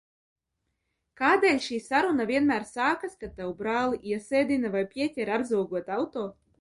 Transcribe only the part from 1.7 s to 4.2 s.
saruna vienmēr sākas, kad tavu brāli